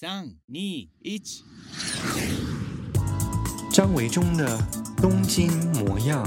[0.00, 0.88] 三、二、一，
[3.72, 4.56] 张维忠的
[4.98, 6.24] 东京模样。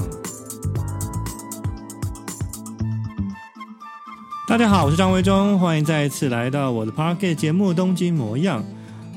[4.46, 8.62] 大家好，我是张维忠，欢迎再一次来到我的 Podcast 节目《东京模样》。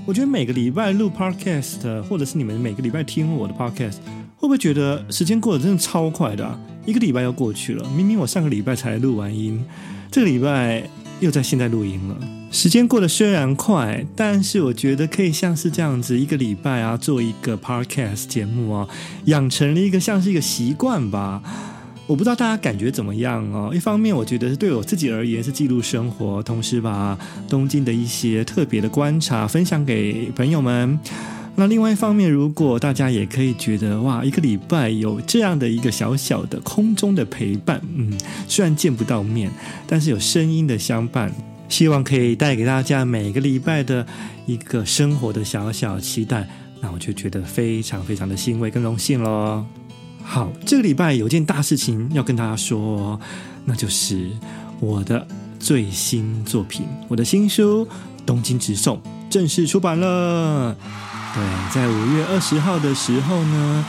[0.05, 3.97] 我觉得每个礼拜录 Podcast，或者是你们每个礼拜听我的 Podcast，
[4.37, 6.57] 会不会觉得时间过得真的超快的啊？
[6.85, 9.61] 一个礼拜要过去了，明明我上个礼拜才录完音，
[10.09, 10.89] 这个礼拜。
[11.21, 12.17] 又在现在录音了，
[12.55, 18.87] 时间过得虽然快，但是我觉得可以像是这样子，一个礼拜啊，做一个 podcast 节目啊，
[19.25, 21.43] 养成了一个像是一个习惯吧。
[22.07, 23.73] 我不知道大家感觉怎么样哦。
[23.75, 30.97] 一方面，我觉得是对我自己而言是记录生活，同时把东京的一些特别的观察分享给朋友们。
[31.57, 39.51] 那另外一方面，如果大家也可以觉得哇，一个礼拜有这样的一个小小的空中的陪伴，嗯，虽然见不到面，
[39.85, 41.29] 但是有声音的相伴，
[41.67, 44.05] 希望可以带给大家每个礼拜的
[44.45, 46.47] 一个生活的小小期待，
[46.81, 49.65] 那我就觉得非常非常的欣慰跟荣幸喽。
[50.23, 53.19] 好，这个礼拜有件大事情要跟大家说，
[53.65, 54.29] 那就是
[54.79, 55.27] 我的
[55.59, 57.85] 最新作品，我的新书
[58.25, 58.97] 《东京直送》
[59.29, 60.75] 正式出版了。
[61.33, 63.85] 对，在五月二十号的时候呢，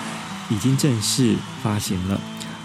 [0.51, 2.21] 已经正式发行了。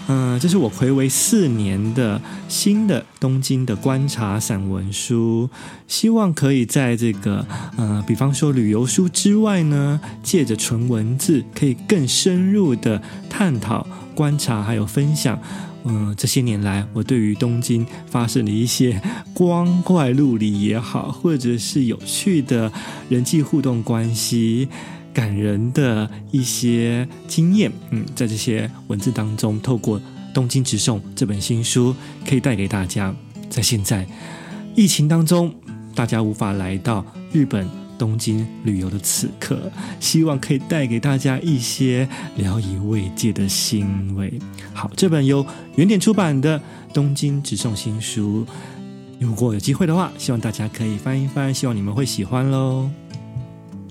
[0.08, 5.48] 嗯、这是我睽违四年的新的东京的观察散文书，
[5.86, 15.38] 希望可以在这个呃，比方说旅游书之外呢，借着纯文字，可以更深入的探讨、观察还有分享。
[15.84, 19.00] 嗯，这些年来，我对于东京发生的一些
[19.34, 22.70] 光怪陆离也好，或者是有趣的
[23.08, 24.68] 人际互动关系、
[25.12, 29.98] 感人的一些经验，嗯，在这些文字当中，透过
[30.34, 31.94] 《东京直送》这本新书，
[32.26, 33.14] 可以带给大家。
[33.48, 34.06] 在现在
[34.74, 35.54] 疫情当中，
[35.94, 37.66] 大家无法来到日本。
[37.98, 44.32] 东京旅游的此刻，希望可以带给大家一些聊以慰藉的欣慰。
[44.72, 46.58] 好，这本由原点出版的
[46.92, 48.44] 《东京直送新书》，
[49.20, 52.90] 如果有机会的话，希望大家可以翻一翻，希望你们会喜欢喽。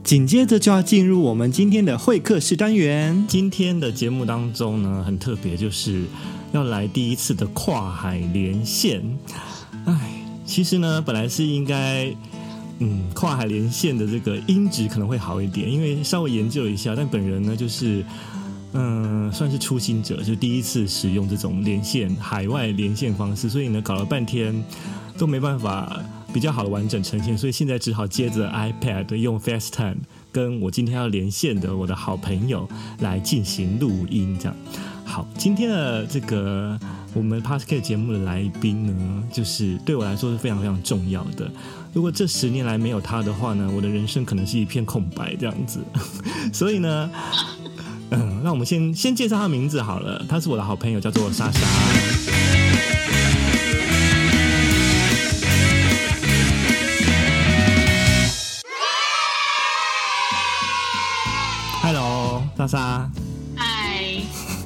[0.03, 3.25] 紧接着就要进入我们今天的会客室单元。
[3.27, 6.03] 今天的节目当中呢，很特别，就是
[6.51, 9.01] 要来第一次的跨海连线。
[9.85, 12.13] 哎，其实呢，本来是应该。
[12.83, 16.95] 嗯，跨海连线的这个音质可能会好一点，因为稍微研究一下。
[16.95, 18.03] 但本人呢，就是
[18.73, 24.65] 嗯、算是初心者，就第一次使用这种连线海外连线方式，所以呢，搞了半天
[25.15, 26.01] 都没办法
[26.33, 29.97] 比较好的完整呈现，所以现在只好接着 iPad 用 FaceTime
[30.31, 32.67] 跟我今天要连线的我的好朋友
[32.99, 34.55] 来进行录音，这样。
[35.03, 36.79] 好，今天的这个
[37.13, 41.51] 我们 Podcast 节目的来宾呢，就是对我来说是非常非常重要的。
[41.91, 45.81] 如果这十年来没有他的话呢，我的人生可能是一片空白这样子。
[46.53, 47.11] 所以呢，
[48.11, 50.25] 嗯，那我们先先介绍他的名字好了。
[50.29, 51.59] 他是我的好朋友，叫做莎莎。
[62.61, 63.09] Hello，莎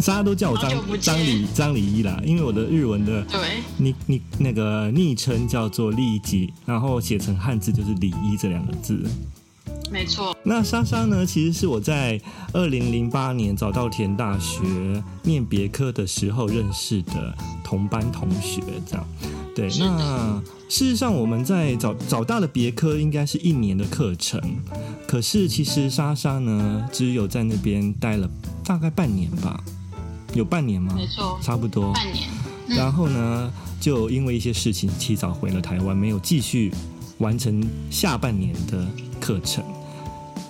[0.01, 0.21] 莎。
[0.21, 3.39] 都叫我张张李张李一啦，因为我的日文的对，
[3.77, 9.01] 你你那个昵称叫做丽吉，然后写成汉字就是李一这两个字，
[9.89, 10.35] 没错。
[10.43, 12.19] 那莎莎呢，其实是我在
[12.51, 14.61] 二零零八年早稻田大学
[15.23, 19.07] 念别科的时候认识的同班同学，这样。
[19.55, 24.41] 对，那事实上我们在早早大的别科应该是一年的课程，
[25.07, 28.29] 可是其实莎莎呢，只有在那边待了
[28.63, 29.63] 大概半年吧。
[30.33, 30.93] 有半年吗？
[30.97, 32.27] 没错，差不多半年。
[32.67, 32.75] 嗯。
[32.75, 36.73] 然后呢，就因为一些事情提早回了台湾，没有继续
[37.19, 38.85] 完成下半年的
[39.21, 39.63] 课程。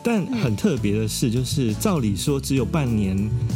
[0.01, 3.15] 但很特别的是，就是照理说只有半年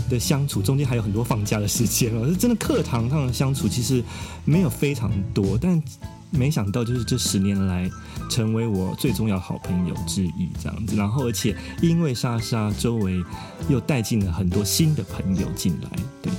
[0.09, 2.28] 的相处，中间还有很多放假的时间哦。
[2.28, 4.03] 是真的课堂上的相处其实
[4.46, 5.81] 没有非常多，但。
[6.31, 7.90] 没想到，就是这十年来
[8.29, 10.95] 成为我最重要好朋友之一，这样子。
[10.95, 13.23] 然后，而且因为莎莎周围
[13.67, 15.90] 又带进了很多新的朋友进来。
[16.22, 16.31] 对，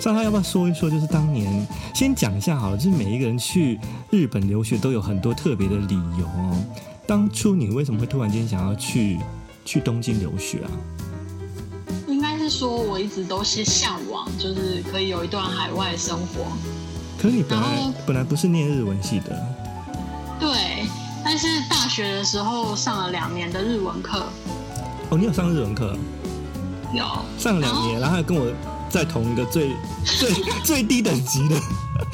[0.00, 0.90] 莎莎要不要说一说？
[0.90, 3.78] 就是当年先讲一下好了，就是每一个人去
[4.10, 6.64] 日本留学都有很多特别的理由哦。
[7.06, 9.18] 当初你为什么会突然间想要去
[9.64, 10.70] 去东京留学啊？
[12.06, 16.52] 应该是说我一直都是向往，就是可以有一段海外生活。
[17.20, 19.36] 可是你本来本来不是念日文系的，
[20.38, 20.86] 对，
[21.24, 24.24] 但是大学的时候上了两年的日文课。
[25.10, 25.96] 哦，你有上日文课？
[26.94, 27.04] 有
[27.38, 28.46] 上了两年，然后还跟我
[28.88, 29.72] 在同一个最
[30.06, 30.32] 最
[30.64, 31.56] 最低等级的，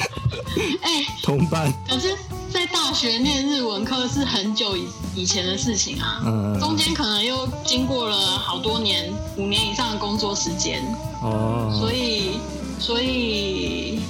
[0.83, 1.73] 哎，同班。
[1.89, 2.17] 可是
[2.51, 10.83] 在大学念日文课是很久以以前的事情啊，嗯，中间可能又经过了好多年，五年以上的工作时间，
[11.21, 12.39] 哦，所以
[12.81, 14.01] 所以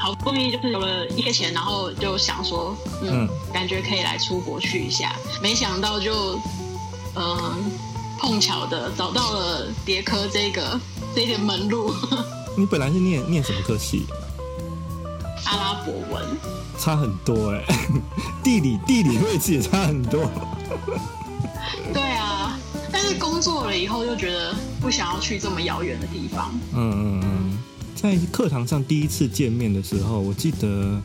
[0.00, 6.34] 好不容易就是有了一些钱，然后就想说，嗯，嗯感觉可以来出国去一下，没想到就
[7.14, 7.54] 嗯、呃、
[8.18, 10.80] 碰巧的找到了叠科这个
[11.14, 11.94] 这个门路。
[12.56, 14.06] 你本来是念念什么科系？
[15.44, 16.24] 阿拉伯文。
[16.78, 17.74] 差很多哎、欸，
[18.42, 20.30] 地理地理位置也差很多。
[21.92, 22.58] 对啊，
[22.90, 26.50] 但是工作了以后就觉得不想要去这么遥远的地方。
[26.72, 27.19] 嗯嗯嗯，
[28.02, 30.98] 在课堂上第一次见面的时候，我记得，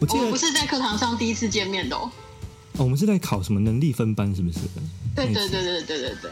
[0.00, 2.10] 我记得我不是在课堂上第一次见面的哦。
[2.78, 4.60] 哦，我们是在考什么能力分班，是不是？
[5.14, 6.30] 对对对对对对对。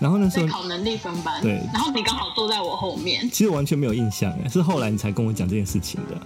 [0.00, 3.28] 然后那时候考能力分班，对，然后你刚好坐在我后面。
[3.30, 6.18] 其实完全没有印象哎，是后来你才跟我讲这件事情的。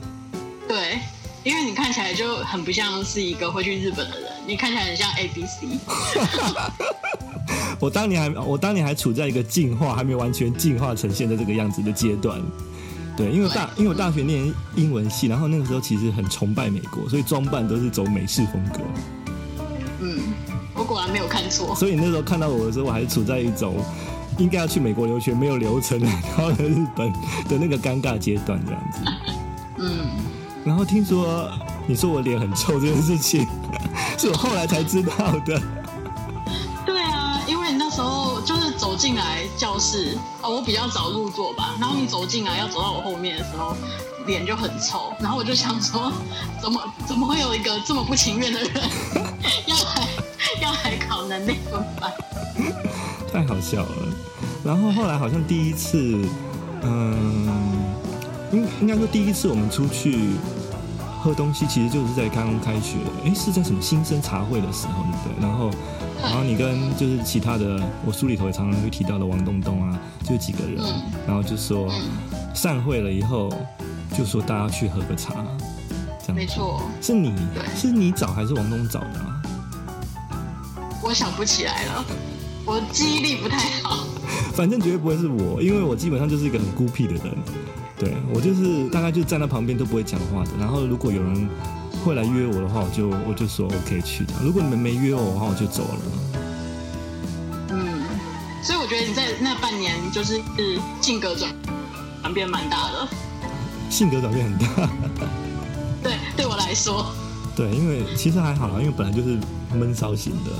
[0.69, 1.01] 对，
[1.43, 5.67] 因为你看起来就很不像是一个会去日本的人，你看起来很像 A B C。
[7.81, 12.41] 我当年还我当年还处在一个进化还没有完全进化成现在这个样子的阶段。
[13.17, 18.81] 对，因为大因为我大学念英文系，然后那个时候其实很崇拜美国，所以装扮都是走美式风格。
[20.01, 20.19] 嗯，
[20.75, 21.75] 我果然没有看错。
[21.75, 23.77] 所以那时候看到我的时候，我还是处在一种
[24.37, 27.11] 应该要去美国留学没有流程，然后日本
[27.49, 29.01] 的那个尴尬阶段这样子。
[29.79, 30.07] 嗯。
[30.63, 31.49] 然后听说
[31.87, 33.47] 你说我脸很臭这件事情，
[34.19, 35.59] 是我后来才知道的。
[38.97, 41.77] 进来教室，哦，我比较早入座吧。
[41.79, 43.77] 然后你走进来要走到我后面的时候，
[44.27, 45.13] 脸就很臭。
[45.21, 46.13] 然后我就想说，
[46.61, 48.71] 怎么怎么会有一个这么不情愿的人
[49.67, 50.09] 要来
[50.63, 52.13] 要来考能力分班？
[53.33, 54.09] 太好笑了。
[54.65, 56.19] 然后后来好像第一次，
[56.83, 57.47] 嗯。
[58.53, 60.31] 应应该说，第一次我们出去
[61.27, 65.43] 喝东西，其实就是在刚刚开学，哎，是在什么新生茶会的时候，对不对？
[65.43, 65.71] 然后，
[66.23, 70.81] 然后你跟就是其他的，我书里头也常常会提到的王东东啊，就几个人，
[71.27, 71.93] 然后就说
[72.55, 73.53] 散会了以后，
[74.17, 75.35] 就说大家去喝个茶，
[76.21, 76.37] 这样。
[76.37, 77.35] 没错，是你，
[77.75, 79.43] 是你找还是王东找的啊？
[81.03, 82.05] 我想不起来了，
[82.65, 84.07] 我记忆力不太好。
[84.55, 87.37] 反正绝对不会是我，因为我基本上就是一个很孤僻的人。
[87.99, 90.51] 对，我就是大概就站在旁边都不会讲话的。
[90.61, 91.49] 然后如果有人
[92.05, 94.35] 会来约我的话，我就我就说 OK 去的。
[94.43, 96.01] 如果你们没约我的话，我就走了。
[97.71, 98.05] 嗯，
[98.63, 100.39] 所以我觉得你在那半年就是
[101.01, 101.51] 性格转
[102.21, 103.09] 转变蛮大的。
[103.89, 104.91] 性格转变很大。
[106.03, 107.07] 对，对我来说。
[107.57, 109.39] 对，因为其实还好啦，因为本来就是
[109.75, 110.51] 闷骚型的，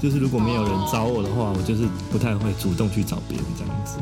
[0.00, 3.98] 就是如果没有人找我的话，我就是不太会主动去找别人这样子。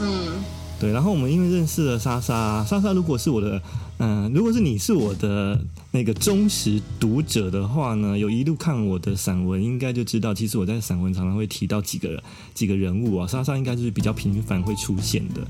[0.00, 0.42] 嗯。
[0.80, 3.60] 对，然后我们因为认识了莎莎，莎莎如果是我的，
[3.98, 5.60] 嗯、如果是你是我的
[5.90, 12.22] 那个忠实读者的话呢，有一路看我的散文，应该就知道，其实我在散文常常会提到几个
[12.54, 15.40] 几个人物啊，莎莎应该就是比较频繁会出现的。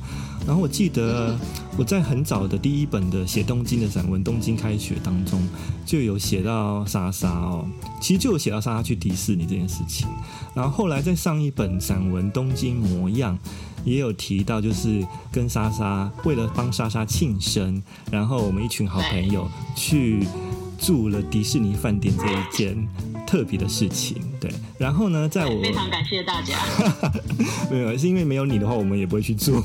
[0.46, 1.38] 然后我记得
[1.76, 5.46] 我在很早的第一本的写东京的散文《东京开学》当中，
[5.84, 7.66] 就有写到莎莎哦，
[8.00, 10.08] 其实就有写到莎莎去迪士尼这件事情。
[10.54, 13.36] 然后后来在上一本散文《东京模样》。
[13.84, 20.26] 也有提到，就是跟莎莎为了帮莎莎庆生，然后我们一群好朋友去
[20.78, 22.88] 住了迪士尼饭店这一件
[23.26, 24.22] 特别的事情。
[24.40, 26.58] 对，然后呢，在我非常感谢大家。
[27.70, 29.62] 没有，是因为没有你的话，我们也不会去住。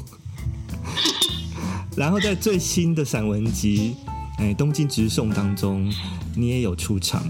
[1.96, 3.96] 然后在最新的散文集
[4.42, 5.94] 《哎东京直送》当中，
[6.36, 7.24] 你也有出场。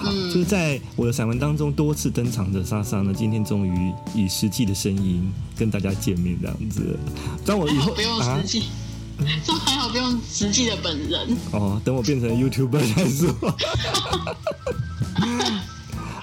[0.00, 6.96] 好，就是在我的散文当中多次登场的莎莎呢，今天终于以实际的声音跟大家见面，这样子。
[7.44, 8.66] 当我以后不用实际，
[9.44, 11.36] 这、啊、还好不用实际的本人。
[11.50, 13.34] 哦，等我变成 YouTuber 再说。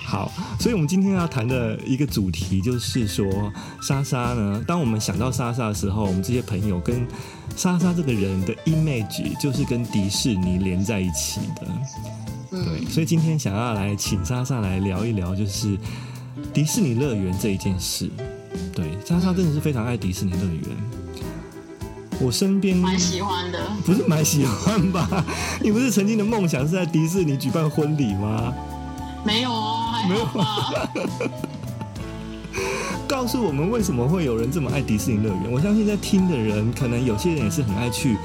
[0.08, 3.52] 好，所以我们今天要谈的一个主题就是说，
[3.82, 7.06] 莎莎呢，当我们想到莎莎的时候，我们这些朋友跟
[7.58, 11.68] 莎莎这个人的 image 就是跟迪士尼连在一起的。
[12.64, 15.78] 对，所以今天想要来请莎莎来聊一聊，就是
[16.54, 18.10] 迪士尼乐园这一件事。
[18.74, 20.62] 对，莎莎真的是非常爱迪士尼乐园。
[22.22, 25.26] 我身边蛮喜欢的，不是蛮喜欢吧？
[25.62, 28.54] 你不是曾经的梦想是在迪士尼举办婚礼吗？
[29.26, 30.90] 没有啊，没有吧。
[33.08, 35.52] 告诉我们为什么会有人这么爱迪士尼乐园？
[35.52, 38.16] 我相信在听的人，可能有些人也是很爱去。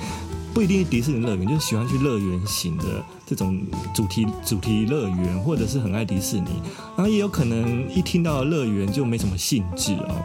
[0.52, 2.84] 不一定是迪士尼乐园，就是喜欢去乐园型的
[3.26, 3.60] 这种
[3.94, 6.48] 主题主题乐园，或者是很爱迪士尼，
[6.96, 10.16] 然后也有可能一听到乐园就没什么兴致哦。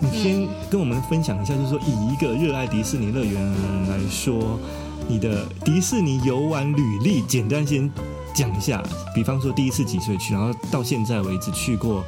[0.00, 4.58] 你先跟我们分享一下，就是说以一个热爱迪士尼乐园的人来说，
[5.06, 7.88] 你的迪士尼游玩履历简单先
[8.34, 8.82] 讲一下，
[9.14, 12.02] 比方说第一次几岁去，然后到现在为止去过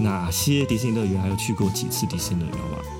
[0.00, 2.97] 哪些迪士尼乐园，还有去过几次迪士尼乐园，好吧？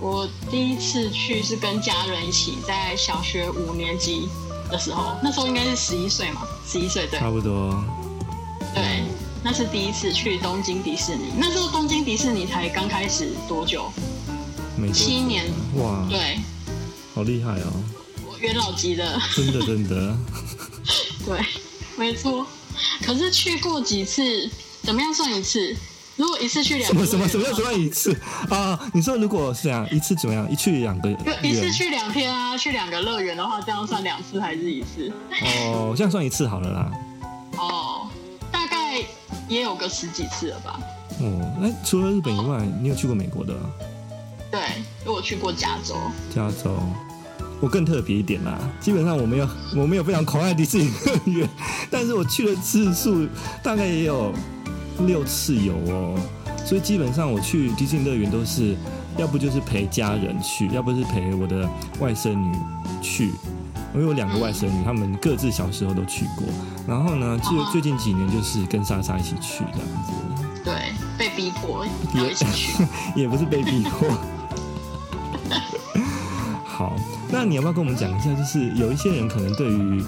[0.00, 4.28] 我第一次去是跟家人一起，在小学五年级
[4.70, 7.82] 的时候，那时候应该是十一岁嘛，十一岁对，差不多。
[8.74, 9.02] 对，
[9.42, 13.90] 那是第一次去东京迪士尼，那时候东京迪士尼才刚开始多久？
[14.76, 15.46] 没七年。
[15.74, 16.38] 哇，对，
[17.14, 17.72] 好厉害哦！
[18.24, 20.16] 我元老级的，真的真的。
[21.26, 21.40] 对，
[21.96, 22.46] 没错。
[23.04, 24.48] 可是去过几次，
[24.84, 25.74] 怎么样算一次？
[26.18, 28.12] 如果一次去两什么什么什么叫算一次
[28.50, 28.78] 啊？
[28.92, 30.50] 你说如果是这样，一次怎么样？
[30.50, 31.08] 一去两个，
[31.42, 35.12] 一次去两天啊，去两个乐园的话，这样算两次还是一次？
[35.72, 36.90] 哦，这样算一次好了啦。
[37.56, 38.08] 哦，
[38.50, 39.00] 大概
[39.48, 40.80] 也有个十几次了吧。
[41.20, 43.54] 哦，那除了日本以外，哦、你有去过美国的？
[44.50, 44.60] 对，
[45.06, 45.94] 我去过加州。
[46.34, 46.76] 加州。
[47.60, 51.48] 我更特别一点啦，基本上我没有我没有非常狂爱迪士尼乐园，
[51.90, 53.26] 但是我去的次数
[53.64, 54.32] 大概也有
[55.06, 56.18] 六次有哦，
[56.64, 58.76] 所以基本上我去迪士尼乐园都是
[59.16, 61.68] 要不就是陪家人去，要不是陪我的
[62.00, 62.52] 外甥女
[63.00, 63.32] 去，
[63.94, 66.46] 我有两个外甥女，他们各自小时候都去过，
[66.86, 70.12] 然后呢，就最近几年就是跟莎莎一起去这样子，
[70.64, 74.08] 对，被逼迫也去， 也不是被逼迫。
[76.64, 76.94] 好，
[77.28, 78.32] 那你要不要跟我们讲一下？
[78.34, 80.04] 就是有一些人可能对于，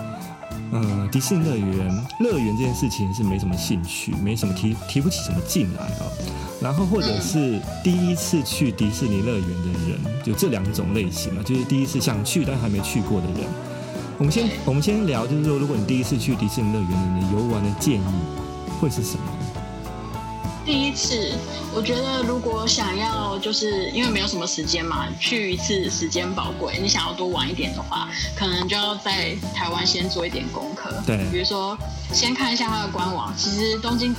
[0.72, 6.12] 呃，迪士尼乐园乐园这件事情是没什么兴趣，没什么提提不起什么劲来啊、哦。
[6.60, 13.48] 然后或者是第一次去迪士尼乐园的人，就这两种类型嘛，就是第一次想去但还没去过的人。
[14.18, 18.04] 我们先我们先聊，就是说，如果你第一次去迪士尼乐园，你的游玩的建议
[18.78, 19.19] 会是什么？
[20.64, 21.32] 第一次，
[21.74, 30.90] 我觉得如果想要，就是因为没有什么时间嘛，去一次时间宝贵，你想要多玩一点的话，可能就要在台湾先做一点功课。
[31.06, 31.76] 对，比如说
[32.12, 34.14] 先看一下它的官网，其实东京。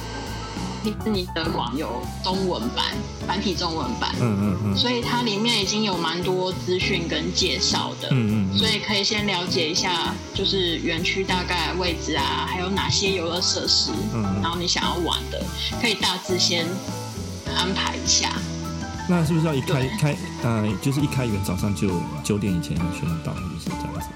[0.84, 2.86] 迪士尼的网有中文版，
[3.28, 15.44] 繁体中文版，嗯嗯嗯，所以它里面已经有蛮多资讯跟介绍的，嗯嗯，所以可以先了解一下，就是园区大概位置啊，还有哪些游乐设施，嗯，然后你想要玩的，
[15.80, 16.66] 可以大致先
[17.56, 18.32] 安排一下。
[19.10, 21.90] 那是不是要一开开，呃，就是一开园早上就
[22.24, 24.08] 九点以前就全到，就是这样子？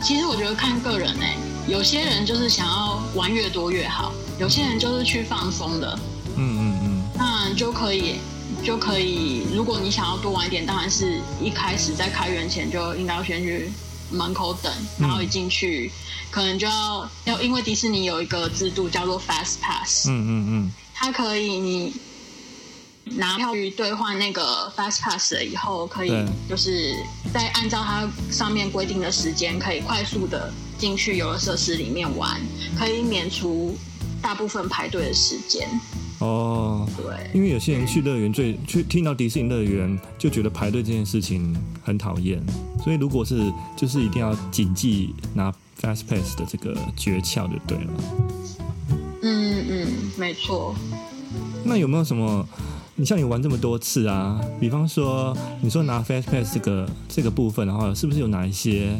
[0.00, 1.36] 其实我觉得看个人欸，
[1.68, 4.12] 有些人就是想要玩越多越好。
[4.38, 5.98] 有些人就是去放松的，
[6.36, 8.20] 嗯嗯嗯，那就可以
[8.62, 9.42] 就可以。
[9.52, 13.68] 如果你想要多玩一点，当然是一开始在开园前就应该要先去
[14.12, 15.90] 门口等，然后一进去，
[16.30, 21.92] 可能就要要，因为迪士尼有一个制度叫做 Fast Pass，嗯嗯嗯，它可以你
[23.16, 26.12] 拿票去兑换那个 Fast Pass 了以后，可以
[26.48, 26.94] 就是
[27.34, 32.40] 在按照它上面规定的时间，可以快速的进去游乐设施里面玩，
[32.78, 33.76] 可以免除。
[34.20, 35.64] 大部分排队的时间
[36.18, 42.42] 哦，对，因为有些人去乐园最去听到迪士尼乐园就觉得排队这件事情很讨厌，
[42.82, 47.92] 所以如果是就是一定要谨记拿 Fast Pass 的这个诀窍就对了。
[49.22, 50.74] 嗯嗯，没错。
[51.64, 52.44] 那有没有什么？
[52.96, 58.98] 你像你玩这么多次啊，比方说你说拿 Fast Pass 这个这个部分的话，是不是有哪一些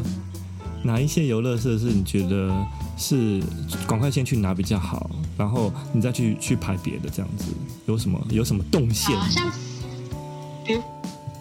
[0.82, 2.52] 哪一些游乐设施你觉得？
[3.00, 3.40] 是
[3.87, 7.44] 赶快先去拿比较好，然后你再去去排别的这样子，
[7.87, 9.16] 有什么有什么动线？
[9.16, 9.49] 啊，像
[10.64, 10.80] 比如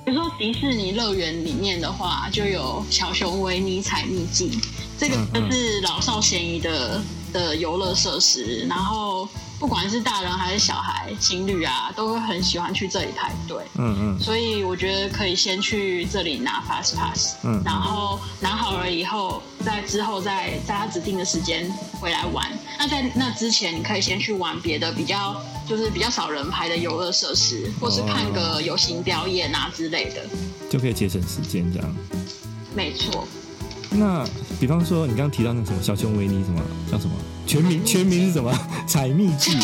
[0.06, 4.52] 比如说迪士尼乐园里面的话，就有小熊维尼采秘境，
[5.00, 5.16] 这个
[5.50, 7.02] 是老少咸宜的
[7.34, 9.28] 的游乐设施，然后。
[9.60, 13.64] 不管是大人还是小孩、情侣啊，都会很喜欢去这里排队。
[13.78, 14.20] 嗯嗯。
[14.20, 17.36] 所以我觉得可以先去这里拿 Fast Pass。
[17.44, 17.62] 嗯。
[17.66, 22.48] 然后拿好了以后，在之后再在他指定的时间回来玩。
[22.78, 30.26] 那在那之前，你可以先去玩别的比较就是比较少人排的游乐设施，或是看个游行表演啊之类的，
[30.70, 31.96] 就可以节省时间这样。
[32.76, 33.28] 没错。
[33.92, 34.24] 那
[34.60, 37.14] 比方说，你刚刚提到那个什么小熊维尼什么叫什么？
[37.46, 38.54] 全名全名是什么？
[38.88, 39.58] 采蜜记。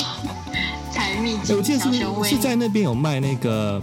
[0.92, 1.53] 采蜜记。
[1.53, 3.82] 我记得是不是是在那边有卖那个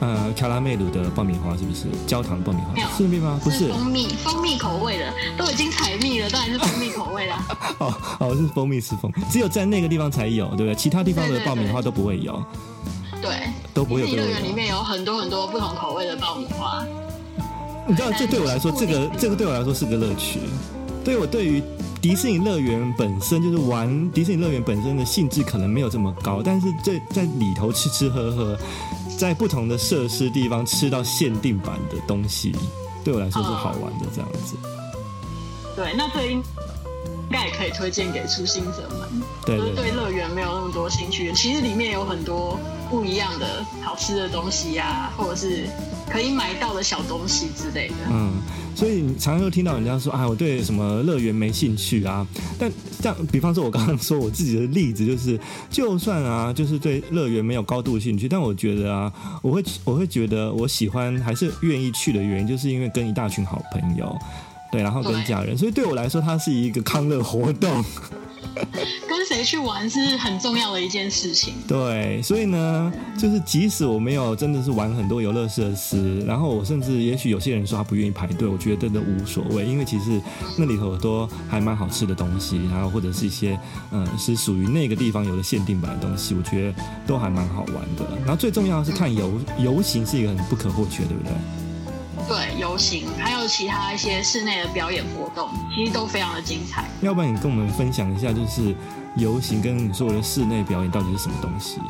[0.00, 1.56] 呃卡拉梅鲁的爆米花？
[1.56, 2.74] 是不是焦糖爆米花？
[2.96, 3.40] 是那边吗？
[3.42, 7.44] 不是，是蜂蜜蜂蜜口味的，都已经采蜜了，当然是蜂蜜口味啦。
[7.78, 10.74] 哦哦，是蜂蜜是蜂蜜，只有在那个地方才有，对不对？
[10.74, 12.44] 其他地方的爆米花都不会有。
[13.22, 13.30] 对，
[13.72, 14.06] 都不会有。
[14.08, 16.84] 乐园里面有很多很多不同口味的爆米花。
[17.86, 20.38] 你知道，这对我来说，这个这个对我来说是个乐趣。
[21.04, 21.62] 对我对于
[22.00, 28.56] 迪士尼乐园本身，就是玩迪士尼乐园本身的兴致可能没有这么高，但是在在里头吃吃喝喝，
[29.18, 32.54] 在不同的设施地方吃到限定版的东西，
[33.04, 34.56] 对我来说是好玩的这样子。
[35.74, 36.42] 对，那对应
[37.32, 42.60] 该也可以推荐给初心者们，对，就是对乐园没有那么多兴趣，其实里面有很多
[42.90, 45.66] 不一样的好吃的东西呀、啊，或者是
[46.08, 47.94] 可以买到的小东西之类的。
[48.10, 48.34] 嗯，
[48.76, 52.26] 所以你常常又听到人家说啊，我对什么乐园没兴趣啊。
[52.58, 52.70] 但
[53.00, 59.12] 像比方说，我刚刚说我自己的例子，就是就算啊，就是对乐园没有高度兴趣，但我觉得啊，
[59.42, 64.16] 我会我会觉得我喜欢还是愿意去的原因，就是因为跟一大群好朋友。
[64.72, 67.84] 对，然后跟家人，所以对我来说，它是一个康乐活动。
[69.08, 71.54] 跟谁去玩是很重要的一件事情。
[71.66, 80.20] 对，所以呢，就是即使我没有真的是玩很多游乐设施，然后我甚至也许有些人说他不愿意排队，我觉得真的无所谓，因为其实
[80.58, 83.58] 那里头有多还蛮好吃的东西，然后或者是一些
[83.90, 86.74] 嗯是属于那个地方有的限定版的东西，我觉得
[87.06, 88.04] 都还蛮好玩的。
[88.20, 91.32] 然后最重要的是看游游行是一个很不可或缺，对不对？
[92.28, 96.84] 对，游行还有其他一些室内的表演活动，其实都非常的精彩。
[97.00, 98.74] 要不然你跟我们分享一下，就是
[99.16, 101.80] 游行跟你说的室内表演到底是什么东西？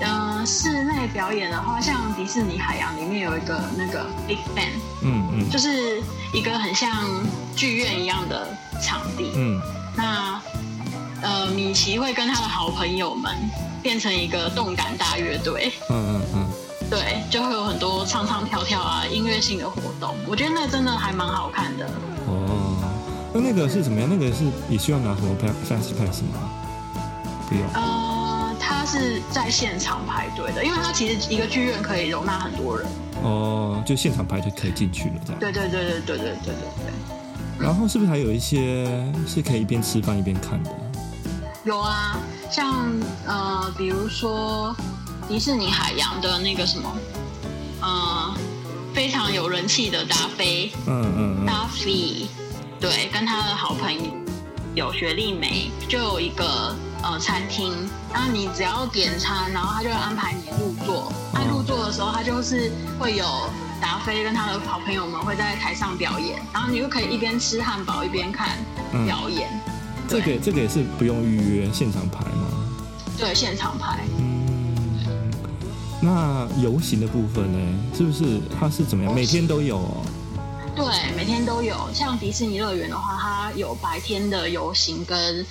[0.00, 6.02] 嗯、呃，室内表演的话，像迪士尼海洋里面有一个那个 Big Band，嗯嗯，就是
[6.34, 6.90] 一个很像
[7.54, 9.32] 剧院一样的场地。
[9.34, 9.60] 嗯，
[9.96, 10.40] 那
[11.22, 13.34] 呃，米奇会跟他的好朋友们
[13.82, 15.72] 变成一个动感大乐队。
[15.88, 16.45] 嗯嗯嗯。
[16.88, 20.14] 对，就会有很多唱唱跳跳啊，音乐性的活动。
[20.28, 21.84] 我觉得那真的还蛮好看的。
[22.28, 22.78] 哦，
[23.34, 24.08] 那那个是怎么样？
[24.08, 25.36] 那个是你需要拿什么
[25.68, 26.48] Fast Pass 吗？
[27.48, 27.64] 不用。
[27.74, 32.86] 呃，他是在现场排队的，因为他其实一个剧院可以容纳很多人。
[33.22, 35.40] 哦，就现场排队可以进去了，这样。
[35.40, 36.94] 对对对对对对对对对。
[37.58, 38.86] 然后是不是还有一些
[39.26, 40.70] 是可以一边吃饭一边看的？
[41.64, 42.16] 有啊，
[42.48, 42.92] 像
[43.26, 44.72] 呃，比如说。
[45.28, 46.96] 迪士尼海洋的那个什么，
[47.80, 48.34] 呃，
[48.94, 52.26] 非常有人气的达菲，嗯嗯，嗯达菲，
[52.80, 54.04] 对，跟他的好朋友
[54.74, 57.72] 有雪莉梅，就有一个呃餐厅，
[58.12, 61.12] 那你只要点餐，然后他就会安排你入座。
[61.32, 63.26] 他入座的时候，他就是会有
[63.80, 68.56] 达菲跟他的好朋友们会在台上表演，然后你就可以一边吃汉堡一边看
[69.04, 69.48] 表演。
[69.50, 69.72] 嗯、
[70.08, 72.46] 这个这个也是不用预约，现场排吗？
[73.18, 74.04] 对，现场排。
[76.00, 77.58] 那游行的部分呢？
[77.96, 79.14] 是不是它是怎么样？
[79.14, 80.04] 每天都有哦。
[80.74, 80.84] 对，
[81.16, 81.74] 每天都有。
[81.94, 85.44] 像迪士尼乐园的话，它有白天的游行跟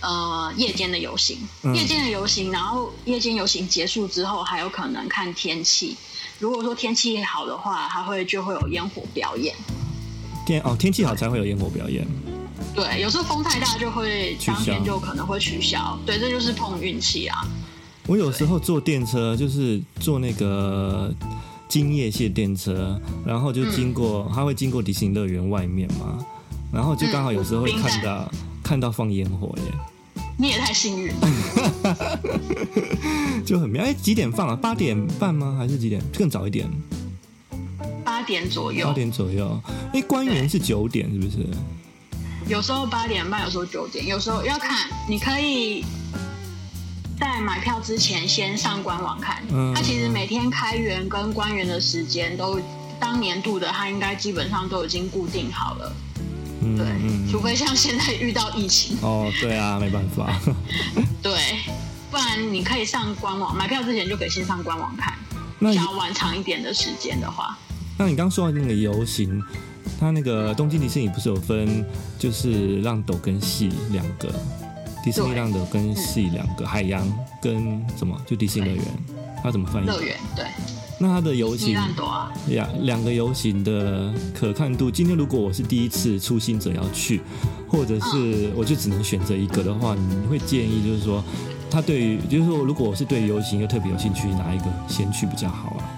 [0.00, 1.38] 呃夜间的游行。
[1.62, 5.96] 嗯、夜间的游行，然后夜间游行结束之后，还有可能看天气。
[6.40, 9.54] 如果说天气好的话，它会就会有烟火表演。
[10.44, 12.04] 天哦，天气好才会有烟火表演。
[12.74, 15.96] 对，有时候风太大就会当天就可能会取消。
[16.04, 17.46] 对，这就是碰运气啊。
[18.06, 21.14] 我有时候坐电车，就是坐那个
[21.68, 26.18] 金叶线电车，然后就经过，它会经过迪士尼乐园外面嘛，
[26.72, 29.62] 然后就刚好有时候会看到看到放烟火耶。
[30.36, 32.18] 你也太幸运了，
[33.46, 33.84] 就很妙。
[33.84, 34.56] 哎，几点放啊？
[34.56, 35.54] 八点半吗？
[35.56, 36.02] 还是几点？
[36.18, 36.68] 更早一点？
[38.02, 38.86] 八点左右。
[38.86, 39.60] 八点左右。
[39.92, 41.46] 哎，关园是九点，是不是？
[42.48, 45.84] 有时候八点半，有时候九点，有时候要看，你可以。
[47.22, 49.40] 在买票之前，先上官网看。
[49.52, 52.60] 嗯，它其实每天开园跟关园的时间都
[52.98, 55.92] 当年度的，它应该基本上都已经固定好了。
[56.62, 58.96] 嗯，对，除非像现在遇到疫情。
[59.02, 60.36] 哦，对啊，没办法。
[61.22, 61.32] 对，
[62.10, 65.14] 不然你可以上官网买票之前就可以先上官网看。
[65.60, 67.56] 那想要玩长一点的时间的话，
[67.96, 69.40] 那你刚说的那个游行，
[70.00, 71.86] 它那个东京迪士尼不是有分，
[72.18, 74.28] 就是浪斗跟戏两个？
[75.02, 77.06] 迪士尼浪的跟 C 两个，海洋
[77.40, 78.16] 跟什么？
[78.26, 78.84] 就迪士尼乐园，
[79.42, 79.86] 它怎么翻译？
[79.86, 80.44] 乐园对。
[80.98, 81.76] 那它的游行，
[82.46, 84.88] 两两个游行的可看度。
[84.88, 87.20] 今天如果我是第一次初心者要去，
[87.68, 91.24] 或者是我就只能选择一个的话，你会建议就是说，
[91.68, 95.91] 他对于就是说，如果我是对游行又特别有兴趣，哪一个先去比较好啊？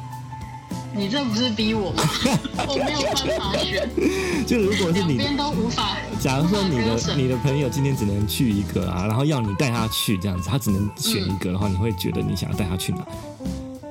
[0.96, 2.02] 你这不是逼我吗？
[2.68, 3.88] 我没有办法选。
[4.46, 5.96] 就如果是你，两边都无法。
[6.20, 13.04] 假如说你的你的朋友今天只能去一个啊，然后要你带他去这样子，他只能选一个的话，你会觉得你想要带他去哪？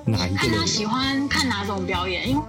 [0.06, 0.38] 哪一个？
[0.38, 2.44] 看他喜欢看哪种表演，因为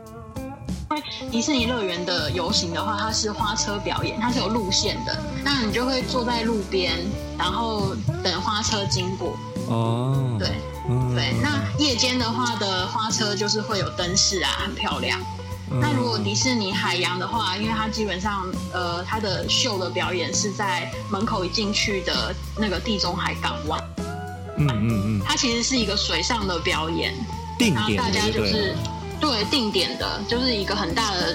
[1.31, 6.99] 迪士尼乐园的游行的话，它是花车表演，它是有路线的，那你就会坐在路边，
[7.37, 9.37] 然后等花车经过。
[9.69, 10.51] 哦，对。
[10.89, 15.21] 嗯、对，那夜间的话的花车就是会有灯饰啊，很漂亮。
[15.71, 23.83] 嗯、那如果迪士尼海洋的话，因为它基本上呃，它的秀的表演是在门口一进去的那个地中海港湾。
[24.59, 25.23] 嗯嗯嗯。
[25.25, 27.15] 它其实是一个水上的表演，
[27.59, 28.77] 定点然后大家就是
[29.19, 31.35] 对，对，定点的，就是一个很大的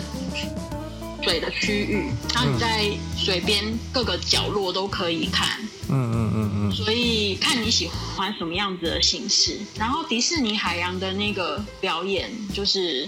[1.23, 2.85] 水的区域，然后你在
[3.17, 5.59] 水边各个角落都可以看。
[5.89, 6.28] 嗯嗯
[6.71, 9.59] 所以看你喜欢什么样子的形式。
[9.75, 13.07] 然后迪士尼海洋的那个表演，就是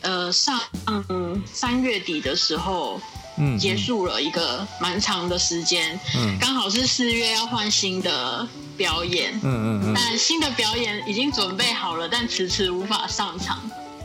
[0.00, 0.60] 呃上
[0.98, 3.00] 嗯三月底的时候。
[3.38, 8.46] 嗯，结束了一个蛮长的时间，嗯，刚好是四月要换新的
[8.76, 13.58] 表演，嗯嗯嗯，但新的表演已经准备好了，但迟迟无法上场，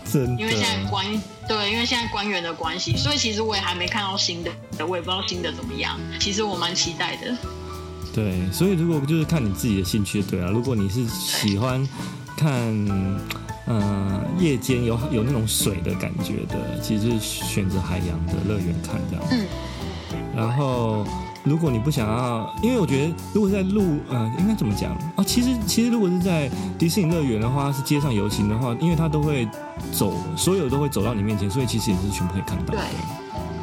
[0.10, 1.06] 真的，因为现在官
[1.46, 4.50] 对，因为现在官员的关系，所以其实我也还没看到新的，
[4.88, 7.36] 我也不知道新的怎么样，其实我蛮期待的。
[8.18, 11.88] 对，所以如果就是看你自己的兴趣，对啊，如果你是喜欢
[12.36, 12.76] 看。
[13.70, 19.26] 呃，夜间有有那种水的感觉的，其实就是选择海洋的乐园看这样。
[19.30, 19.46] 嗯。
[20.34, 21.06] 然后，
[21.44, 25.24] 如果你不想要，因为我觉得如果在路，呃，应该怎么讲啊？
[25.26, 26.50] 其实其实如果是在
[26.80, 29.46] 迪士尼乐园的话，是街上游行的话，因为它都会
[29.92, 32.74] 走，所有都会走到你面前，所以其实也是全部可以看到。
[32.74, 32.80] 对。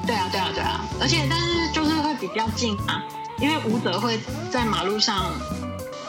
[0.06, 0.84] 对啊，对啊，对啊。
[1.00, 3.02] 而且，但是就是会比较近啊，
[3.40, 4.18] 因为舞者会
[4.50, 5.32] 在马路上。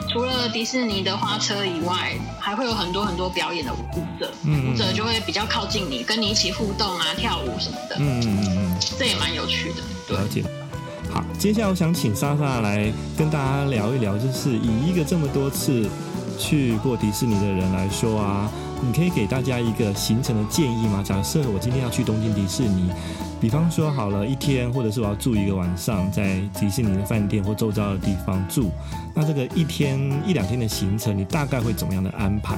[0.08, 7.98] 除了迪士尼的花车以外，还会有很多很多表演的舞者，嗯、舞者就会比较靠近你，跟你一起互动啊，跳舞什么的。
[8.00, 9.82] 嗯嗯嗯，这也蛮有趣的。
[10.08, 10.44] 对，了解。
[11.12, 15.90] 好，接下来我想请莎莎来跟大家聊一聊，就是以一个这么多次
[16.40, 18.50] 去过迪士尼的人来说啊，
[18.86, 21.02] 你可以给大家一个行程的建议吗？
[21.04, 22.92] 假设我今天要去东京迪士尼。
[23.42, 28.72] 比方说好了，一天或者是我要住一个晚上，在迪士尼的饭店或周遭的地方住，
[29.14, 32.58] 那这个一天一两天的行程，你大概会怎么样的安排？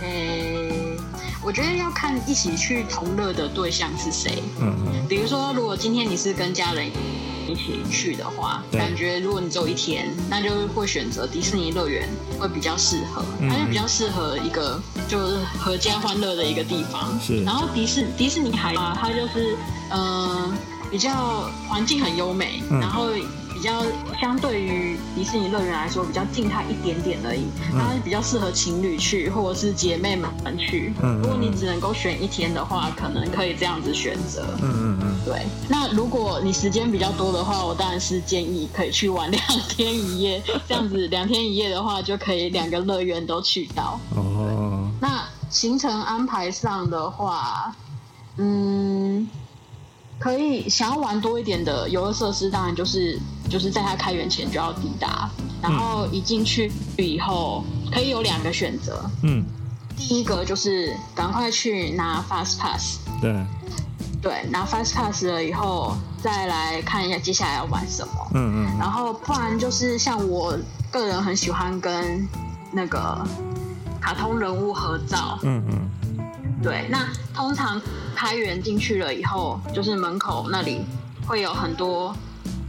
[0.00, 0.96] 欸，
[1.44, 4.42] 我觉得要看一起去同乐的对象是谁。
[4.60, 5.06] 嗯嗯。
[5.08, 6.90] 比如说，如果今天你是跟家人。
[7.50, 12.08] 一起去的话，感觉如果你只有一天，那就会选择迪士尼乐园
[12.38, 17.18] 会比较适合，它就比较适合一个就是合家欢乐的一个地方。
[17.20, 19.56] 是，然后迪士迪士尼海啊，它就是
[19.90, 20.52] 嗯、呃、
[20.90, 23.08] 比较环境很优美，然后。
[23.60, 23.84] 比较
[24.18, 27.44] 相对于迪士尼乐园来说，比较静态一点点而已。
[27.70, 30.94] 它比较适合情侣去，或者是姐妹们去。
[31.20, 34.46] 如果你只能够选一天的话，可能可以这样子选择。
[34.62, 35.20] 嗯嗯嗯。
[35.26, 35.46] 对。
[35.68, 40.42] 那如果你时间比较多的话，我当然是建议可以去玩两天一夜。
[40.66, 44.00] 这样子两天一夜的话，就可以两个乐园都去到。
[44.16, 44.88] 哦。
[45.02, 47.74] 那行程安排上的话，
[48.38, 48.99] 嗯。
[50.20, 55.30] 可以想要玩多一点的游乐设施，当然就是就是在它开园前就要抵达，
[55.62, 59.10] 然后一进去以后可以有两个选择。
[59.22, 59.42] 嗯，
[59.96, 62.98] 第一个就是赶快去拿 Fast Pass。
[63.22, 63.34] 对，
[64.20, 68.12] 对，拿 Fast Pass 了以后再来看一下接下来要玩什么。
[68.34, 68.78] 嗯嗯。
[68.78, 70.54] 然后不然就是像我
[70.90, 72.28] 个人很喜欢跟
[72.70, 73.26] 那个
[74.02, 75.38] 卡通人物合照。
[75.44, 75.90] 嗯嗯。
[76.62, 77.80] 对，那通常
[78.14, 80.80] 开园进去了以后，就是门口那里
[81.26, 82.14] 会有很多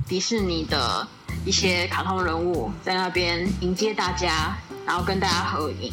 [0.07, 1.07] 迪士尼的
[1.45, 5.91] 一些卡通人物在那边迎接大家，然后跟大家合影。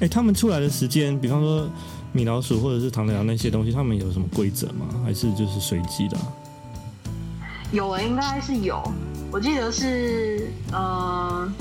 [0.00, 1.68] 哎，他们出来的时间，比方说
[2.12, 4.86] 米老鼠或者是唐老鸭那些东西，他们有什么规则吗？
[5.04, 6.26] 还是就是随机的啊？
[7.72, 8.82] 有啊，应该是有。
[9.32, 11.52] 我记得是呃，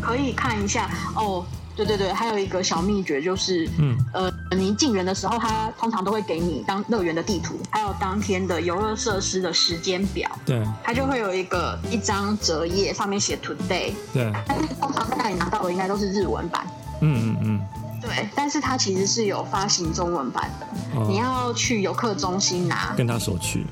[0.00, 1.44] 可以看一下哦。
[1.74, 10.30] 对对对，还有一个小秘诀就是，嗯，呃，你进园的时候，他通常都会给你当乐园的地图，还有当天的游乐设施的时间表。
[10.44, 13.92] 对，它就会有一个一张折页，上面写 today。
[14.12, 16.66] 对，但是通常在你拿到的应该都是日文版。
[17.00, 17.60] 嗯嗯嗯。
[18.00, 20.66] 对，但是它其实是有发行中文版的，
[20.98, 23.64] 哦，你要去游客中心拿，跟他索取。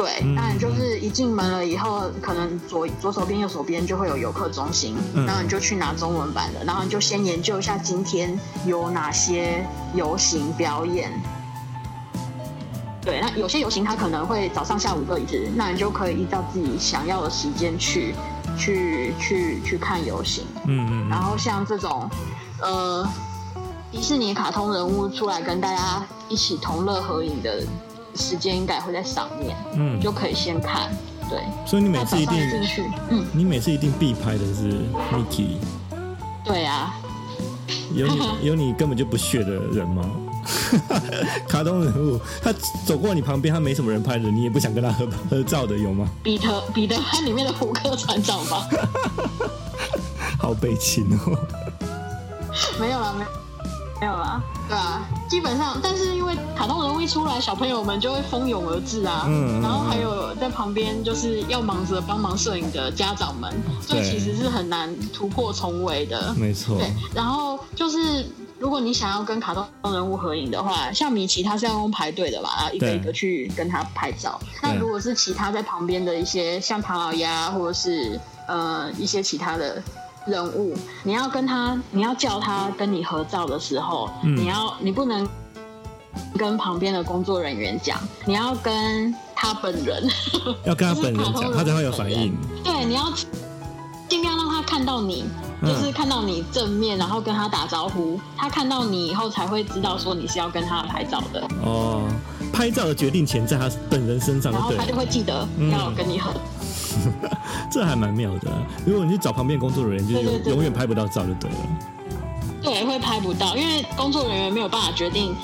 [0.00, 9.62] 对，那你就是一进门了以后，可能左左手边、右手边就会有游客中心，然后你就去拿中文版的，然后你就先研究一下今天有哪些
[9.94, 11.12] 游行表演。
[13.02, 18.14] 对，那有些游行它可能会早上、下午各一次，那你就可以依照自己想要的时间去
[18.56, 20.46] 去去去看游行。
[20.66, 21.08] 嗯嗯。
[21.10, 22.08] 然后像这种，
[22.62, 23.06] 呃，
[23.92, 27.62] 迪士尼卡通人物出来跟大家一起同乐合影的。
[28.14, 30.90] 时间应该会在上面，嗯，就可以先看，
[31.28, 31.38] 对。
[31.66, 32.38] 所以你每次一定
[33.10, 35.56] 嗯，你每次一定必拍的是 Mickey。
[36.44, 36.94] 对啊。
[37.94, 40.04] 有你 有你根本就不屑的人吗？
[41.46, 42.52] 卡通人物，他
[42.86, 46.08] 走过你旁边，他没什么人拍的，你也不想跟他合合照的，有吗？
[46.22, 48.68] 彼得彼得潘里面的胡克船长吧。
[50.38, 51.38] 好悲情哦。
[52.80, 53.30] 没有了，没有。
[54.00, 66.78] 没有啦，对啊，基本上，但是因为卡通人物一出来，小朋友们就会蜂拥而至啊，嗯，然后还有在旁边就是要忙着帮忙摄影的家长们，所以其实是很难突破重围的，没错。
[66.78, 68.24] 对，然后就是
[68.58, 74.40] 如果你想要跟卡通人物合影的话，像米奇他是要用排队的嘛，然后一个一个去跟他拍照。
[74.62, 79.82] 那如果是其他在旁边的一些像唐老鸭或者是呃一些其他的
[80.26, 85.28] 人物，你要跟他，你要叫他跟你合照的时候，嗯、你要你不能
[86.38, 90.08] 跟旁边的工作人员讲，你要跟他本人，
[90.64, 92.36] 要跟他本人讲，他才会有反应。
[92.62, 93.12] 对，你要
[94.08, 95.24] 尽量让他看到你。
[95.62, 101.46] 就是看到你正面，然后跟他打招呼，他看到你以后才会知道说你是要跟他拍照的。
[101.62, 102.08] 哦，
[102.50, 106.30] 拍照的决定权在他本人身上，然后他就会记得要跟你合。
[106.32, 106.40] 嗯、
[107.70, 108.50] 这还蛮妙的。
[108.84, 111.56] 如果你去找旁边工作人员，就永永远拍不到照就对了。
[112.62, 115.34] 对，会拍不到，因为工作人员没有办法决定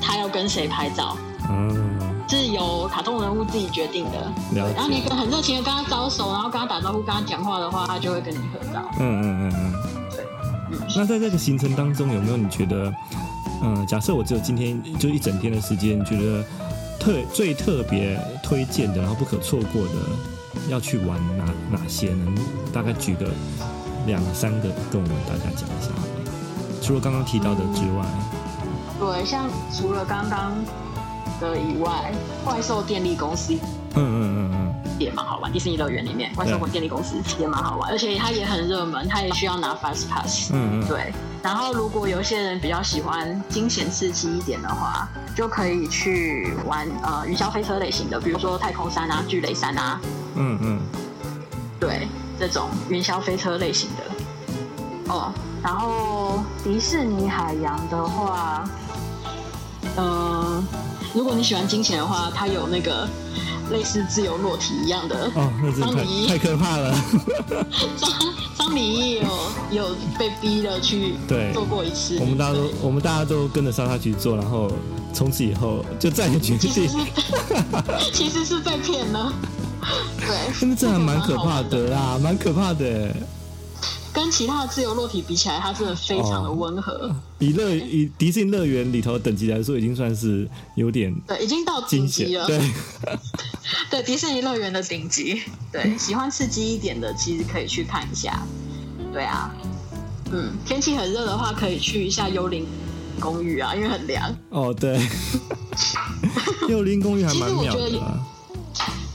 [0.00, 1.16] 他要跟谁拍照。
[1.48, 1.98] 嗯。
[2.30, 4.32] 是由卡通人物自己决定的。
[4.54, 8.88] 然后你很热情的跟他招手，然后跟他打招呼，跟他讲话的话，他就会跟你合照。
[9.00, 9.72] 嗯嗯嗯嗯，
[10.12, 10.24] 对。
[10.70, 12.94] 嗯，那在这个行程当中，有没有你觉得，
[13.64, 16.44] 嗯，假设我只有今天就一整天的时间，你觉得
[17.00, 19.94] 特最特别推荐的，然后不可错过的，
[20.68, 22.32] 要去玩哪哪些呢？
[22.72, 23.28] 大概举个
[24.06, 25.90] 两三个跟我们大家讲一下。
[26.82, 28.04] 除了刚刚提到的之外，
[28.62, 30.52] 嗯、对，像除了刚刚。
[31.40, 32.12] 的以外，
[32.44, 33.54] 怪兽电力公司，
[33.94, 35.50] 嗯嗯嗯嗯，也蛮好玩。
[35.50, 40.50] 迪士尼乐园里面，怪兽电力公司也蛮好玩，而且它也很热门，它也需要拿 Fast Pass。
[40.52, 41.14] 嗯嗯，对。
[41.42, 49.98] 然后，如果有些人比较喜欢惊险刺激一点的话，就可以去玩呃云霄飞车类型的，比如说太空山啊、巨雷山啊。
[50.40, 50.80] 嗯嗯，
[51.78, 55.12] 对，这种云霄飞车类型的。
[55.12, 58.64] 哦，然后迪士尼海洋的话，
[59.96, 60.64] 嗯、呃。
[61.12, 63.04] 如果你喜欢惊险的话，它有那个
[63.72, 66.94] 类似自由落体一样的哦，那是太太可怕了。
[67.96, 68.08] 张
[68.56, 69.28] 张李毅有
[69.72, 74.70] 有被逼的去对做过一次，我们大家都我们大家都跟着莎莎去做，然后
[75.12, 76.88] 从此以后就再也绝对。
[78.14, 79.32] 其实是被骗了，
[80.18, 83.14] 对，真的这还蛮可怕的啦，蛮可怕的。
[84.12, 86.92] 跟其他的自由落体比起来，它真的非常的温和。
[86.92, 92.44] 哦、以乐以迪士尼乐园里头的等级来说，已经算是有点对，已经到顶级了。
[92.44, 92.60] 对，
[93.88, 95.40] 对，迪士尼乐园的顶级。
[95.70, 98.42] 对， 喜欢刺激一点的，其实可以去看一下。
[99.12, 99.54] 对啊，
[100.32, 102.66] 嗯，天气很热的话，可以去一下幽灵
[103.20, 104.28] 公寓啊，因为很凉。
[104.48, 105.00] 哦，对，
[106.68, 108.20] 幽灵公寓还蛮妙的。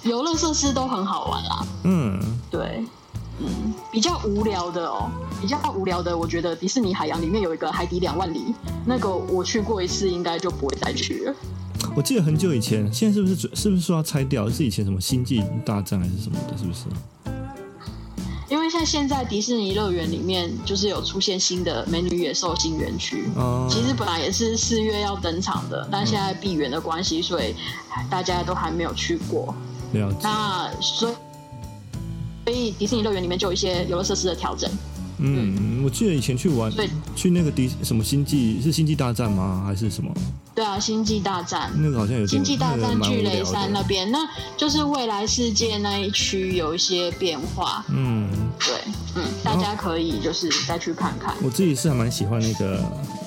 [0.06, 1.68] 游乐设施都很好玩啦。
[1.84, 2.86] 嗯，对。
[3.38, 11.36] 嗯，比较无聊的哦，比较无聊的，我觉得迪士尼海洋里面有一个海底两万里，那个我去过一次，应该就不会再去了。
[11.94, 14.50] 我记得很久以前，现在是不是是不是说要拆掉？
[14.50, 16.58] 是以前什么星际大战还是什么的？
[16.58, 16.86] 是不是？
[18.48, 27.54] 因为像现在迪士尼乐园里面就是有出现新的美女野兽新园区，哦，其实本来也是四月要登场的，但现在闭园的关系，所以
[28.10, 29.54] 大家都还没有去过。
[30.00, 30.20] 了解。
[30.24, 31.14] 那所以。
[32.48, 34.70] 所以迪士尼乐园里面就有一些游乐设施的调整。
[35.18, 39.64] 嗯，嗯，我记得以前去玩，对，去那个迪什么星际是星际大战吗？
[39.66, 40.14] 还是什么？
[40.54, 44.20] 对啊，星际大战那个好像有星际大战巨雷山那边，那
[44.56, 47.84] 就是未来世界那一区有一些变化。
[47.90, 48.30] 嗯，
[48.60, 48.76] 对，
[49.16, 51.34] 嗯，大家可以就是再去看看。
[51.42, 52.80] 我自己是还蛮喜欢那个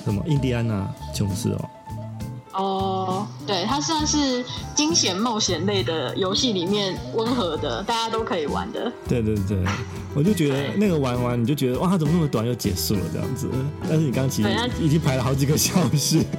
[0.05, 1.69] 什么印第安纳琼斯哦。
[2.59, 4.43] 哦，对，它算是
[4.75, 8.91] 惊险冒险类的游戏里面温和的，大家都可以玩的。
[9.07, 9.63] 对对对，
[10.13, 13.49] 我就觉得那个玩完你就觉得哇，它怎么那么短又结束了这样子？
[13.83, 14.49] 但是你刚刚其实
[14.81, 16.21] 已经排了好几个小时。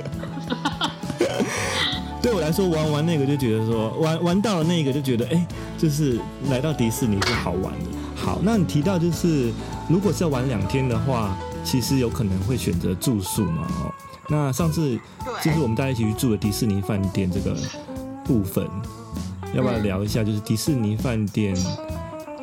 [2.23, 5.47] 对我来说，玩完那个就觉得说玩玩到了那个就觉得哎，
[5.79, 7.87] 就是来到迪士尼是好玩的。
[8.15, 9.51] 好，那你提到就是
[9.89, 13.67] 如果是要玩两天的话，其实有可能会选择住宿嘛？
[13.83, 13.91] 哦。
[14.31, 14.97] 那上次
[15.43, 17.57] 就是我们大家一起去住的迪士尼饭店这个
[18.25, 18.65] 部分，
[19.53, 20.23] 要不要聊一下？
[20.23, 21.55] 就是迪士尼饭店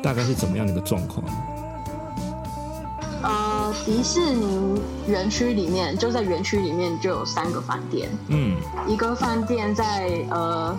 [0.02, 1.24] 大概是怎么样的一个状况？
[3.22, 8.54] 呃，迪士尼园区里面就在园区里面就有三个饭店，嗯，
[8.86, 10.76] 一个饭店在呃。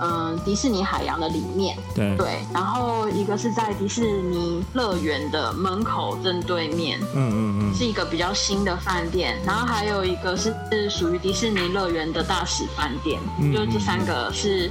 [0.00, 2.16] 嗯，迪士尼海洋的里面，对。
[2.16, 13.20] 对，然后一个是在迪士尼乐园的门口正对面，嗯嗯嗯，是一个比较新的饭店，然后还有一个是是属于迪士尼乐园的大使饭店，
[13.52, 14.70] 就是这三个是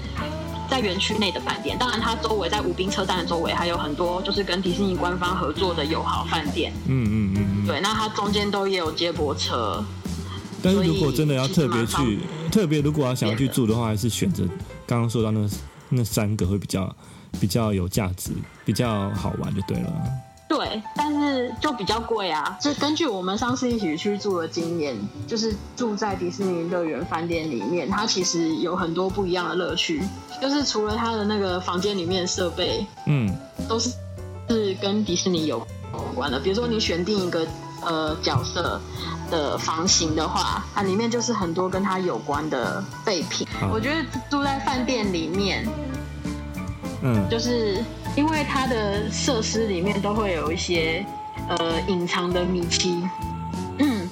[0.70, 9.84] 在园区内的饭店，当然它周围在武滨车站的周围还有很多就是跟迪士尼官方合作的友好饭店，嗯嗯嗯，对，那它中间都也有接驳车，
[10.62, 12.20] 但是如果真的要特别去，
[12.52, 14.44] 特别如果要想要去住的话，还是选择。
[14.88, 15.48] 刚刚说到那
[15.90, 16.96] 那三个会比较
[17.40, 18.32] 比较有价值，
[18.66, 19.94] 比较好玩就对了。
[20.50, 22.58] 对，但是就比较贵啊。
[22.62, 24.96] 就根据我们上次一起去住的经验，
[25.28, 30.02] 就是住在迪士尼乐园饭店里面，它其实有很多不一样的乐趣。
[30.42, 33.30] 就是除了它的那个房间里面的设备，嗯，
[33.68, 33.92] 都是
[34.48, 35.68] 是跟迪士尼有
[36.16, 36.40] 关的。
[36.40, 37.46] 比如说你选定一个
[37.84, 38.80] 呃角色
[39.30, 43.46] 的房型的话，它里面就是很多跟它有关的备品。
[43.70, 45.68] 我觉得住在饭店里面，
[47.04, 47.84] 嗯，就是。
[48.16, 51.06] 因为它的设施里面都会有一些
[51.50, 53.08] 呃隐藏的米奇，
[53.78, 54.10] 嗯，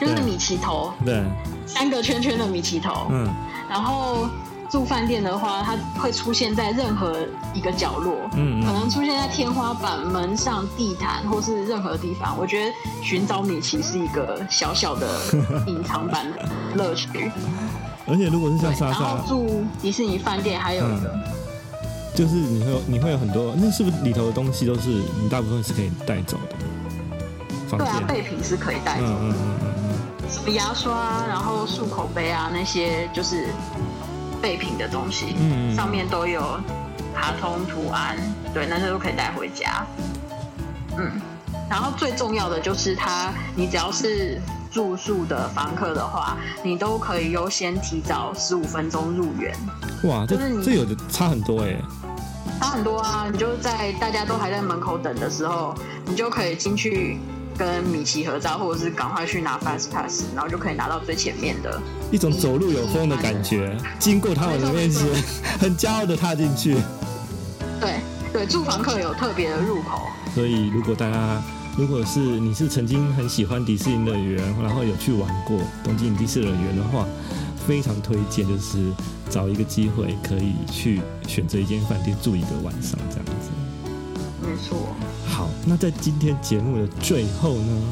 [0.00, 1.22] 就是米奇头，对，
[1.66, 3.28] 三个圈圈的米奇头，嗯，
[3.68, 4.26] 然后
[4.70, 7.14] 住饭店的话，它会出现在任何
[7.52, 12.38] 一个角落，嗯，可能出现在天花板、门上、地毯或是任何地方。
[12.38, 15.06] 我觉得寻找米奇是一个小小的
[15.68, 17.30] 隐藏版的乐趣。
[18.06, 21.12] 而且如果是像莎莎，然后住迪士尼饭店还有一个。
[21.12, 21.22] 嗯
[22.16, 27.76] 就是你会有你会有很多，那是不是里头的东西都是你大部分是可以带走的？
[27.76, 29.74] 对啊，备品是可以带走的，嗯嗯嗯
[30.22, 33.48] 嗯，什么牙刷，然后漱口杯啊，那些就是
[34.40, 36.40] 备品的东西，嗯，嗯，上面都有
[37.14, 38.16] 卡通图案，
[38.54, 39.86] 对，那些都可以带回家。
[40.96, 41.20] 嗯，
[41.68, 44.40] 然后最重要的就是它，你只要是
[44.76, 49.56] 住宿的房客的话，你都可以优先提早十五分钟入园。
[50.02, 51.84] 哇，这就是你这有的差很多哎、欸。
[52.60, 53.26] 差很多啊！
[53.32, 57.18] 你就在大家都还在门口等的时候，你就可以进去
[57.56, 61.80] 跟米奇合照，或者是赶快去拿 Fast Pass，然后就可以拿到最前面的。
[62.10, 65.06] 一种走路有风的感觉，经过他们的面前，
[65.58, 66.76] 很骄傲的踏进去。
[67.80, 70.02] 对对，住房客有特别的入口。
[70.34, 71.42] 所以，如果大家
[71.78, 77.06] 如果是你是曾经很喜欢迪士尼乐园，然后有去玩过东京迪士尼乐园的话。
[77.66, 78.92] 非常推荐，就是
[79.28, 83.50] 找一个机会可以去选择一间饭店住一个晚上，这样子。
[84.40, 84.94] 没错。
[85.26, 87.82] 好，那在今天节目的最后呢，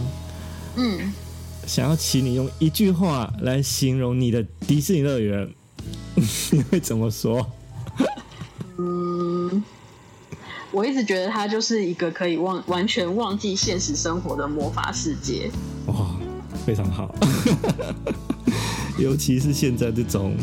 [0.77, 1.13] 嗯，
[1.67, 5.53] 想要请你用一句话来形容你的迪士尼乐园，
[6.53, 7.45] 你会怎么说？
[8.79, 9.61] 嗯，
[10.75, 15.49] 我一直觉得它就是一个可以忘完全忘记现实生活的魔法世界。
[15.87, 15.95] 哇，
[16.67, 17.15] 非常好。
[18.99, 20.35] 尤其是现在这种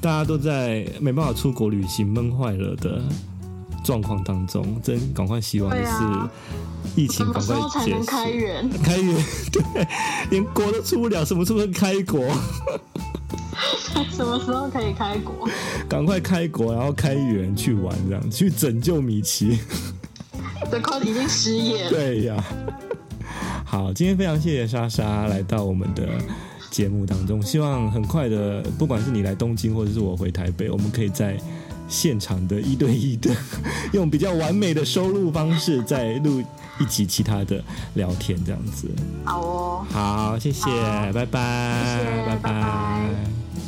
[0.00, 3.00] 大家都在没办法出国旅行闷坏了的
[3.84, 7.68] 状况当中，真赶快希望的是疫情赶快结束。
[7.68, 8.70] 才能开园？
[8.82, 9.62] 开园， 对，
[10.30, 12.20] 连国都出不了，什么时候开国？
[14.10, 15.48] 什么时候可以开国？
[15.88, 19.58] 赶快开国，然后开园去玩，这样去拯救米奇。
[20.70, 21.90] 这，快已经失业了。
[21.90, 22.44] 对呀。
[23.64, 26.08] 好，今天非常谢谢莎莎来到我们的。
[26.70, 31.36] 节目当中，希望很快的，不管是你来东京，或者是我回台北，我们可以在
[31.92, 33.30] 现场的一对一的，
[33.92, 36.42] 用比较完美的收录方式，再录
[36.80, 37.62] 一集其他的
[37.94, 38.88] 聊天，这样子。
[39.24, 40.64] 好哦，好，谢谢，
[41.12, 42.38] 拜拜，谢谢，拜拜。
[42.42, 43.61] 拜拜。